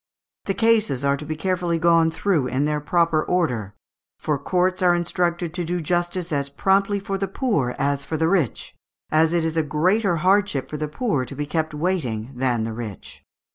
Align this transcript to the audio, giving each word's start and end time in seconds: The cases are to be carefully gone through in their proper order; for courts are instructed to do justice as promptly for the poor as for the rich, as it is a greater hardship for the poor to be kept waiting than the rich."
The 0.45 0.55
cases 0.55 1.05
are 1.05 1.15
to 1.15 1.25
be 1.27 1.35
carefully 1.35 1.77
gone 1.77 2.09
through 2.09 2.47
in 2.47 2.65
their 2.65 2.81
proper 2.81 3.21
order; 3.23 3.75
for 4.17 4.39
courts 4.39 4.81
are 4.81 4.95
instructed 4.95 5.53
to 5.53 5.63
do 5.63 5.79
justice 5.79 6.31
as 6.31 6.49
promptly 6.49 6.99
for 6.99 7.19
the 7.19 7.27
poor 7.27 7.75
as 7.77 8.03
for 8.03 8.17
the 8.17 8.27
rich, 8.27 8.73
as 9.11 9.31
it 9.31 9.45
is 9.45 9.57
a 9.57 9.61
greater 9.61 10.15
hardship 10.15 10.71
for 10.71 10.77
the 10.77 10.87
poor 10.87 11.23
to 11.25 11.35
be 11.35 11.45
kept 11.45 11.75
waiting 11.75 12.31
than 12.33 12.63
the 12.63 12.73
rich." 12.73 13.23